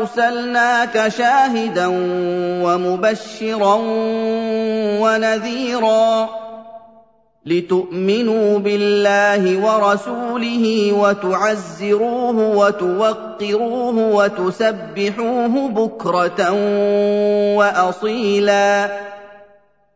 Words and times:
أرسلناك 0.00 1.08
شاهدا 1.08 1.86
ومبشرا 2.64 3.74
ونذيرا 5.00 6.28
لتؤمنوا 7.46 8.58
بالله 8.58 9.42
ورسوله 9.64 10.92
وتعزروه 10.92 12.56
وتوقروه 12.56 13.96
وتسبحوه 13.98 15.68
بكرة 15.68 16.50
وأصيلا 17.56 18.90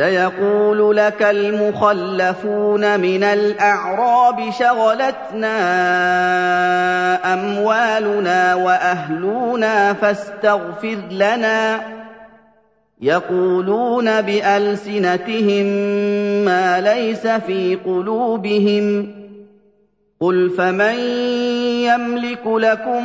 سيقول 0.00 0.96
لك 0.96 1.22
المخلفون 1.22 3.00
من 3.00 3.24
الأعراب 3.24 4.50
شغلتنا 4.58 5.54
أموالنا 7.34 8.54
وأهلنا 8.54 9.92
فاستغفر 9.92 10.98
لنا 11.10 11.80
يقولون 13.00 14.20
بألسنتهم 14.20 15.66
ما 16.44 16.80
ليس 16.80 17.26
في 17.26 17.78
قلوبهم 17.84 19.14
قل 20.20 20.50
فمن 20.50 20.98
يملك 21.84 22.46
لكم 22.46 23.04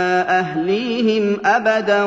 اهليهم 0.41 1.37
ابدا 1.45 2.03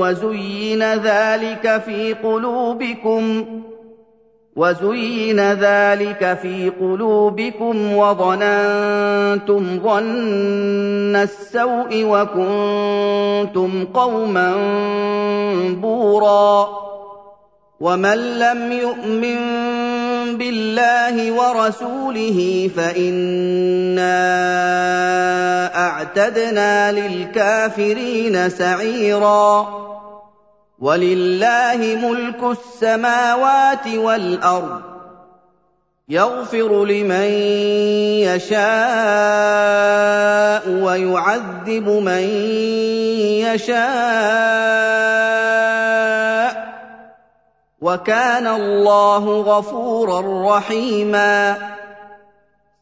وزين 0.00 0.82
ذلك 0.82 1.82
في 1.86 2.12
قلوبكم 2.12 3.44
وزين 4.56 5.40
ذلك 5.40 6.38
في 6.42 6.70
قلوبكم 6.80 7.96
وظننتم 7.96 9.80
ظن 9.84 11.16
السوء 11.16 12.04
وكنتم 12.04 13.84
قوما 13.94 14.54
بورا 15.82 16.68
ومن 17.80 18.38
لم 18.38 18.72
يؤمن 18.72 19.38
بالله 20.38 21.32
ورسوله 21.32 22.70
فإنا 22.76 24.18
أعتدنا 25.76 26.92
للكافرين 26.92 28.50
سعيرا. 28.50 29.68
ولله 30.78 31.76
ملك 31.76 32.58
السماوات 32.58 33.86
والأرض. 33.94 34.82
يغفر 36.08 36.84
لمن 36.84 37.30
يشاء 38.22 38.58
ويعذب 40.68 41.88
من 41.88 42.22
يشاء. 43.54 45.47
وكان 47.82 48.46
الله 48.46 49.40
غفورا 49.40 50.56
رحيما. 50.56 51.56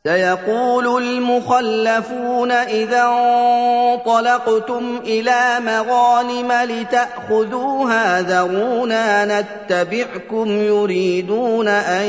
سيقول 0.07 1.03
المخلفون 1.03 2.51
إذا 2.53 3.03
انطلقتم 3.03 5.01
إلى 5.05 5.61
مغانم 5.61 6.53
لتأخذوها 6.53 8.21
ذرونا 8.21 9.25
نتبعكم 9.25 10.49
يريدون 10.49 11.69
أن 11.69 12.05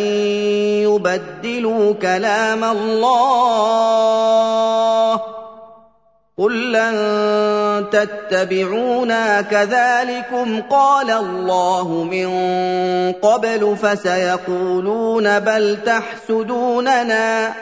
يبدلوا 0.86 1.94
كلام 1.94 2.64
الله. 2.64 3.78
قل 6.38 6.72
لن 6.72 7.86
تتبعونا 7.92 9.42
كذلكم 9.42 10.62
قال 10.62 11.12
الله 11.12 12.04
من 12.04 12.30
قبل 13.12 13.78
فسيقولون 13.82 15.40
بل 15.40 15.78
تحسدوننا 15.86 17.54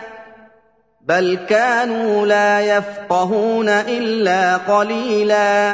بل 1.01 1.39
كانوا 1.49 2.25
لا 2.25 2.59
يفقهون 2.59 3.69
الا 3.69 4.57
قليلا 4.57 5.73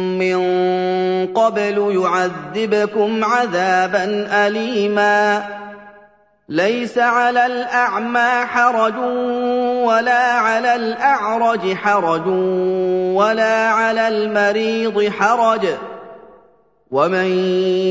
مِّن 0.21 0.37
قَبْلُ 1.33 2.01
يُعَذِّبْكُمْ 2.01 3.25
عَذَابًا 3.25 4.27
أَلِيمًا. 4.47 5.43
لَيْسَ 6.49 6.97
عَلَى 6.97 7.45
الْأَعْمَىٰ 7.45 8.45
حَرَجٌ 8.45 8.95
وَلَا 9.87 10.33
عَلَى 10.33 10.75
الْأَعْرَجِ 10.75 11.73
حَرَجٌ 11.73 12.27
وَلَا 13.15 13.69
عَلَى 13.69 14.07
الْمَرِيضِ 14.07 15.09
حَرَجٌ. 15.09 15.67
ومن 16.91 17.25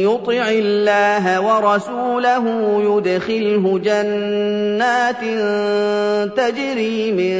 يطع 0.04 0.48
الله 0.48 1.40
ورسوله 1.40 2.44
يدخله 2.84 3.78
جنات 3.78 5.20
تجري 6.36 7.12
من 7.12 7.36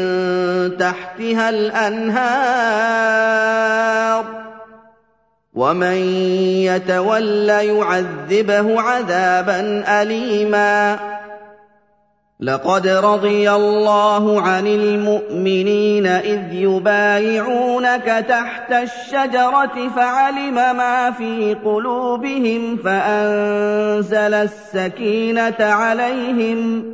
تحتها 0.76 1.50
الأنهار. 1.50 4.49
ومن 5.54 5.96
يتول 6.64 7.48
يعذبه 7.48 8.80
عذابا 8.80 9.84
اليما 10.02 10.98
لقد 12.40 12.86
رضي 12.86 13.50
الله 13.50 14.40
عن 14.40 14.66
المؤمنين 14.66 16.06
اذ 16.06 16.52
يبايعونك 16.52 18.24
تحت 18.28 18.72
الشجره 18.72 19.88
فعلم 19.96 20.54
ما 20.54 21.10
في 21.10 21.56
قلوبهم 21.64 22.76
فانزل 22.76 24.34
السكينه 24.34 25.56
عليهم 25.60 26.84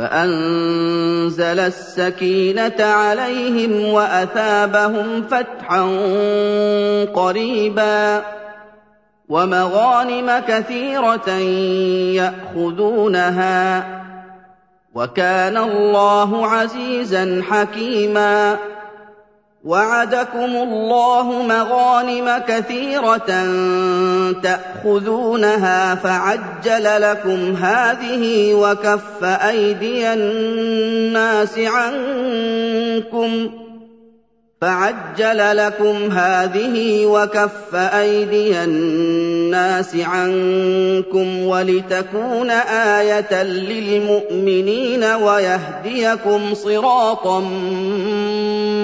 فأنزل 0.00 1.60
السكينة 1.60 2.80
عليهم 2.80 3.84
وأثابهم 3.84 5.22
فتحا 5.22 5.82
قريبا 7.14 8.22
ومغانم 9.28 10.42
كثيرة 10.48 11.30
يأخذونها 12.16 13.84
وَكَانَ 14.94 15.56
اللَّهُ 15.56 16.46
عَزِيزًا 16.46 17.42
حَكِيمًا 17.50 18.58
وَعَدَكُمُ 19.64 20.56
اللَّهُ 20.56 21.42
مَغَانِمَ 21.42 22.28
كَثِيرَةً 22.48 23.30
تَأْخُذُونَهَا 24.42 25.94
فَعَجَّلَ 25.94 26.84
لَكُمْ 27.02 27.54
هَٰذِهِ 27.56 28.54
وَكَفَّ 28.54 29.24
أَيْدِيَ 29.24 30.12
النَّاسِ 30.12 31.58
عَنكُمْ 31.58 33.50
فَعَجَّلَ 34.60 35.56
لَكُمْ 35.56 35.96
هَٰذِهِ 36.12 37.06
وَكَفَّ 37.06 37.74
أَيْدِيَ 37.74 38.64
النَّاسِ 38.64 39.96
عَنكُمْ 39.96 41.42
وَلِتَكُونَ 41.44 42.50
آيَةً 43.00 43.42
لِّلْمُؤْمِنِينَ 43.42 45.04
وَيَهْدِيَكُمْ 45.04 46.54
صِرَاطًا 46.54 47.40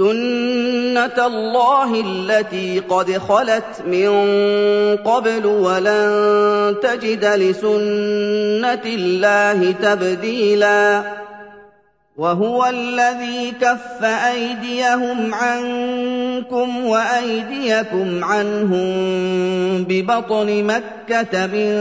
سُنَّةَ 0.00 1.26
اللَّهِ 1.26 2.00
الَّتِي 2.00 2.78
قَدْ 2.78 3.18
خَلَتْ 3.18 3.82
مِن 3.86 4.10
قَبْلُ 4.96 5.46
وَلَن 5.46 6.10
تَجِدَ 6.82 7.24
لِسُنَّةِ 7.24 8.84
اللَّهِ 8.86 9.72
تَبْدِيلًا 9.82 11.02
وَهُوَ 12.16 12.66
الَّذِي 12.66 13.50
كَفَّ 13.60 14.04
أَيْدِيَهُمْ 14.04 15.34
عَنكُمْ 15.34 16.84
وَأَيْدِيَكُمْ 16.86 18.24
عَنْهُم 18.24 18.88
بِبَطْنِ 19.88 20.48
مَكَّةَ 20.64 21.46
مِن 21.46 21.72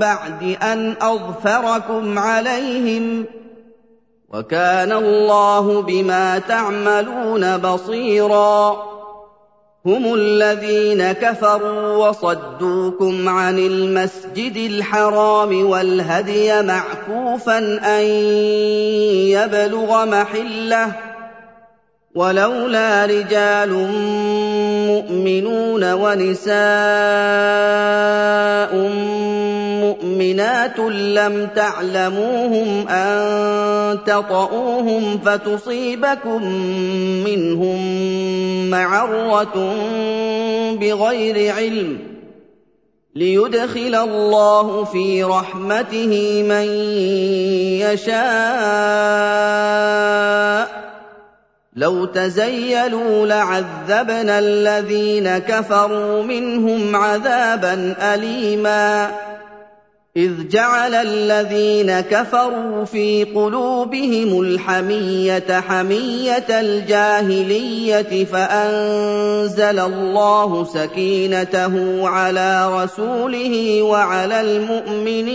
بَعْدِ 0.00 0.56
أَنْ 0.62 0.94
أَظْفَرَكُمْ 1.02 2.18
عَلَيْهِمْ 2.18 3.24
ۚ 3.24 3.43
وَكَانَ 4.34 4.92
اللَّهُ 4.92 5.82
بِمَا 5.82 6.38
تَعْمَلُونَ 6.38 7.56
بَصِيرًا. 7.56 8.76
هُمُ 9.86 10.14
الَّذِينَ 10.14 11.12
كَفَرُوا 11.12 12.08
وَصَدُّوكُمْ 12.08 13.28
عَنِ 13.28 13.58
الْمَسْجِدِ 13.58 14.56
الْحَرَامِ 14.56 15.66
وَالْهَدْيَ 15.70 16.62
مَعْكُوفًا 16.62 17.58
أَن 17.98 18.02
يَبْلُغَ 19.30 20.04
مَحِلَّهُ 20.04 20.86
ۚ. 20.86 20.94
وَلَوْلَا 22.14 23.06
رِجَالٌ 23.06 23.70
مُّؤْمِنُونَ 24.90 25.92
وَنِسَاءٌ 25.92 26.54
مُّؤْمِنَاتٌ 29.94 30.80
لَّمْ 30.90 31.46
تَعْلَمُوهُمْ 31.56 32.88
أَن 32.88 33.98
تَطَئُوهُمْ 34.06 35.18
فَتُصِيبَكُم 35.18 36.44
مِّنْهُم 37.24 37.80
مَّعَرَّةٌ 38.70 39.56
بِغَيْرِ 40.80 41.54
عِلْمٍ 41.54 41.98
لِّيُدْخِلَ 43.14 43.94
اللَّهُ 43.94 44.84
فِي 44.84 45.24
رَحْمَتِهِ 45.24 46.42
مَن 46.42 46.66
يَشَاءُ 47.78 48.24
ۚ. 50.66 50.70
لَوْ 51.76 52.04
تَزَيَّلُوا 52.04 53.26
لَعَذَّبْنَا 53.26 54.38
الَّذِينَ 54.38 55.38
كَفَرُوا 55.38 56.22
مِنْهُمْ 56.22 56.96
عَذَابًا 56.96 57.94
أَلِيمًا. 58.14 59.10
إِذْ 60.16 60.48
جَعَلَ 60.48 60.94
الَّذِينَ 60.94 62.00
كَفَرُوا 62.00 62.84
فِي 62.84 63.24
قُلُوبِهِمُ 63.24 64.40
الْحَمِيَّةَ 64.40 65.60
حَمِيَّةَ 65.60 66.60
الْجَاهِلِيَّةِ 66.60 68.24
فَأَنزَلَ 68.24 69.78
اللَّهُ 69.78 70.64
سَكِينَتَهُ 70.64 72.08
عَلَىٰ 72.08 72.82
رَسُولِهِ 72.84 73.82
وَعَلَى 73.82 74.40
الْمُؤْمِنِينَ. 74.40 75.34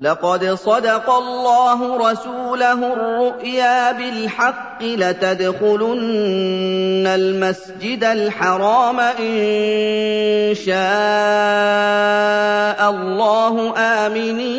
لقد 0.00 0.44
صدق 0.44 1.10
الله 1.10 2.10
رسوله 2.10 2.92
الرؤيا 2.92 3.92
بالحق 3.92 4.82
لتدخلن 4.82 5.96
المسجد 7.06 8.04
الحرام 8.04 9.00
إن 9.00 10.54
شاء 10.54 10.76
الله 12.90 13.74
آمنين. 13.76 14.56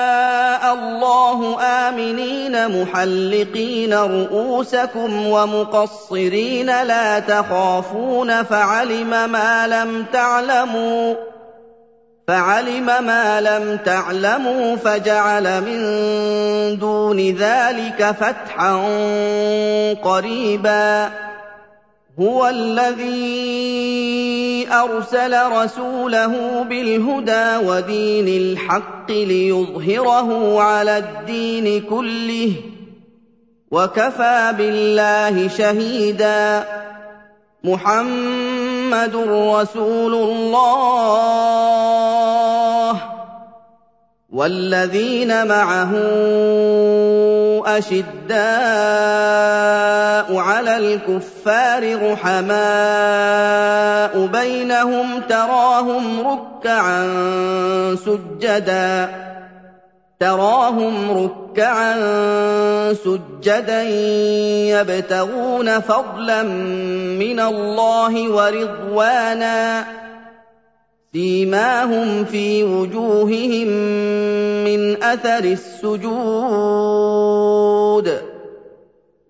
آمِنِينَ 2.55 2.81
مُحَلِّقِينَ 2.81 3.93
رُءُوسَكُمْ 3.93 5.27
وَمُقَصِّرِينَ 5.27 6.65
لَا 6.65 7.19
تَخَافُونَ 7.19 8.43
فَعَلِمَ 8.43 9.09
مَا 9.31 9.67
لَمْ 9.67 10.05
تَعْلَمُوا 10.13 11.15
فَعَلِمَ 12.27 12.85
مَا 12.85 13.41
لَمْ 13.41 13.77
تَعْلَمُوا 13.85 14.75
فَجَعَلَ 14.75 15.61
مِن 15.61 15.81
دُونِ 16.79 17.19
ذَلِكَ 17.19 18.15
فَتْحًا 18.19 18.73
قَرِيبًا 20.03 21.09
هُوَ 22.19 22.47
الَّذِي 22.47 24.28
أَرْسَلَ 24.71 25.51
رَسُولَهُ 25.51 26.63
بِالْهُدَىٰ 26.63 27.57
وَدِينِ 27.65 28.27
الْحَقِّ 28.27 29.11
لِيُظْهِرَهُ 29.11 30.61
عَلَى 30.61 30.97
الدِّينِ 30.97 31.81
كُلِّهِ 31.89 32.51
ۚ 32.55 32.59
وَكَفَىٰ 33.71 34.53
بِاللَّهِ 34.57 35.47
شَهِيدًا. 35.47 36.63
مُّحَمَّدٌ 37.63 39.15
رَّسُولُ 39.15 40.13
اللَّهِ 40.13 41.73
ۚ. 42.93 42.97
وَالَّذِينَ 44.33 45.47
مَعَهُ 45.47 45.91
أَشِدَّاءُ 47.65 49.78
عَلَى 50.27 50.77
الْكُفَّارِ 50.77 52.11
رُحَمَاءُ 52.11 54.25
بَيْنَهُمْ 54.25 55.21
تَرَاهُمْ 55.29 56.27
رُكَّعًا 56.27 57.07
سُجَّدًا. 58.05 59.09
تراهم 60.19 61.11
ركعا 61.11 61.93
سجدا 62.93 63.83
يبتغون 64.69 65.79
فضلا 65.79 66.43
من 66.43 67.39
الله 67.39 68.29
ورضوانا. 68.29 69.83
سيماهم 71.13 72.25
في 72.25 72.63
وجوههم 72.63 73.67
من 74.63 75.03
أثر 75.03 75.43
السجود. 75.43 76.09